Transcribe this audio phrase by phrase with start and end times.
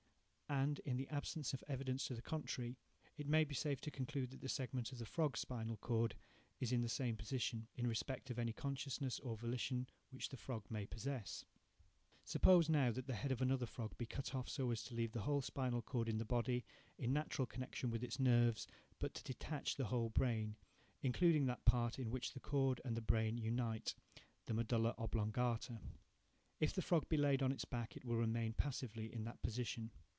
[0.53, 2.77] And, in the absence of evidence to the contrary,
[3.17, 6.13] it may be safe to conclude that the segment of the frog's spinal cord
[6.59, 10.65] is in the same position, in respect of any consciousness, or volition, which the frog
[10.69, 11.45] may possess.
[12.25, 15.13] Suppose, now, that the head of another frog be cut off so as to leave
[15.13, 16.65] the whole spinal cord in the body,
[16.97, 18.67] in natural connection with its nerves,
[18.99, 20.57] but to detach the whole brain,
[21.01, 25.79] including that part in which the cord and the brain unite–the medulla oblongata.
[26.59, 29.91] If the frog be laid on its back, it will remain passively in that position.